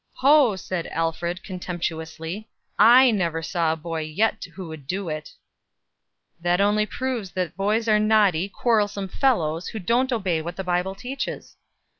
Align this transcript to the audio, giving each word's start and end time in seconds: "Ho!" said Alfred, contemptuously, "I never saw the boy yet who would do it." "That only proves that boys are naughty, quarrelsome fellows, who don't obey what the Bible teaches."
"Ho!" 0.13 0.55
said 0.55 0.87
Alfred, 0.87 1.43
contemptuously, 1.43 2.49
"I 2.79 3.11
never 3.11 3.43
saw 3.43 3.75
the 3.75 3.81
boy 3.83 4.01
yet 4.01 4.43
who 4.55 4.67
would 4.67 4.87
do 4.87 5.09
it." 5.09 5.33
"That 6.39 6.59
only 6.59 6.87
proves 6.87 7.29
that 7.33 7.55
boys 7.55 7.87
are 7.87 7.99
naughty, 7.99 8.49
quarrelsome 8.49 9.09
fellows, 9.09 9.67
who 9.67 9.77
don't 9.77 10.11
obey 10.11 10.41
what 10.41 10.55
the 10.55 10.63
Bible 10.63 10.95
teaches." 10.95 11.55